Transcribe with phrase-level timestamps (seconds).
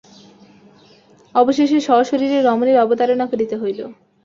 [1.35, 3.79] অবশেষে সশরীরে রমণীর অবতারণা করিতে হইল।